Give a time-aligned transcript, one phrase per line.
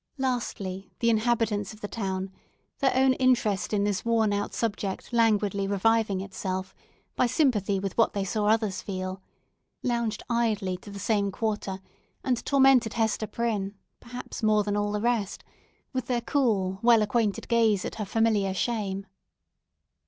[0.17, 2.31] Lastly, the inhabitants of the town
[2.79, 6.73] (their own interest in this worn out subject languidly reviving itself,
[7.15, 9.21] by sympathy with what they saw others feel)
[9.83, 11.79] lounged idly to the same quarter,
[12.23, 15.43] and tormented Hester Prynne, perhaps more than all the rest,
[15.93, 19.05] with their cool, well acquainted gaze at her familiar shame.